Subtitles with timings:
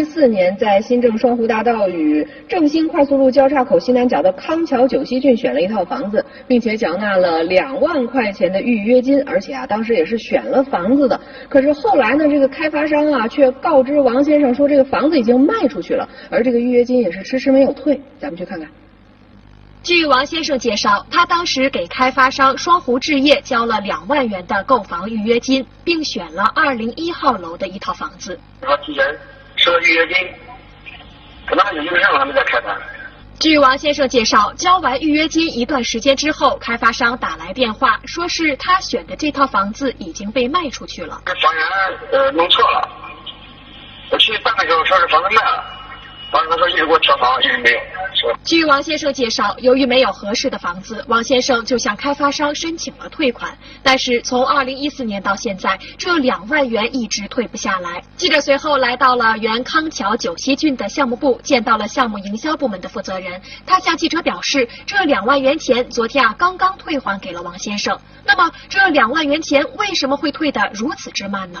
[0.00, 11.20] 一四年，在新郑双湖大道与正兴快速路交叉口西南角的康桥九溪郡选了一套房子，并且缴纳了两万块钱的预约金，而且啊，当时也是选了房子的。
[11.50, 18.00] 可是后来呢，这个开发商啊，却告知王先生说这个房子已经卖出去了，而这个预约金也是迟迟没有退。
[18.18, 18.66] 咱们去看看。
[19.82, 28.40] 据王先生介绍，他当时给开发商双湖置业交了两万元的购房预约金，并选了二零一号楼的一套房子。
[28.62, 29.04] 他提前。
[29.60, 30.16] 收预约金，
[31.46, 32.76] 可能有些项目还没在开盘。
[33.38, 41.20] 据王先生介绍，交完预约金一段时间之后，开发商打来电话，说是他选的这套房子已经被卖出去了。
[41.24, 41.64] 这房源
[42.12, 42.88] 呃弄错了，
[44.10, 45.64] 我去半个小时说是房子卖了。
[46.30, 47.80] 当时，他说一直给我调房，一直没有。
[48.44, 53.56] 据王先生介绍，由于没有合适的房子，王先生就向开发商申请了退款。
[53.82, 58.02] 但是从二零一四年到现在，这两万元一直退不下来。
[58.16, 63.40] 记者随后来到了原康桥九溪郡的项目部，见到了项目营销部门的负责人。
[63.64, 67.98] 他向记者表示，这两万元钱昨天啊刚刚退还给了王先生。
[68.24, 71.60] 那么这两万元钱为什么会退得如此之慢呢？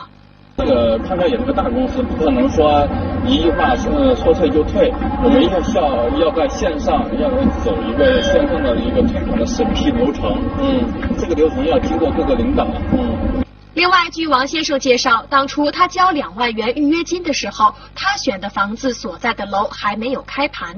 [0.56, 2.86] 这个康桥也是个大公司，不可能说
[3.24, 4.92] 一句话说说退就退。
[5.24, 7.30] 我们要需要要在线上要
[7.64, 10.38] 走一个线上的一个退款的审批流程。
[10.60, 10.84] 嗯，
[11.18, 12.66] 这个流程要经过各个领导。
[12.92, 13.42] 嗯。
[13.72, 20.76] 另外，据王先生介绍，当初他交两万元预约金的时候，他选的房子所在的楼还没有开盘。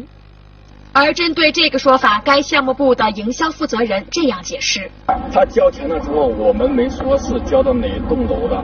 [0.92, 4.90] 而针对这个说法，该项目部的营销负责人这样解释：
[5.32, 8.62] 他交钱的时候，我们没说是交到哪栋楼的。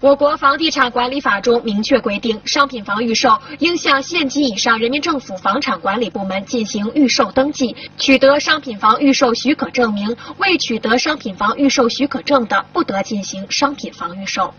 [0.00, 10.16] 我国房地产管理法中明确规定，商品房预售应向县级以上人民政府房产管理部门进行预售登记，取得商品房预售许可证明。
[10.38, 14.54] 未取得商品房预售许可证的，不得进行商品房预售。